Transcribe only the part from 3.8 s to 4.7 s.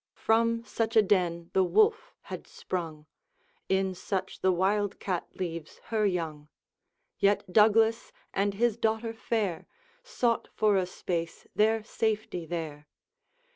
such the